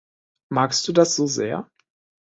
[0.51, 1.69] Magst du das so sehr?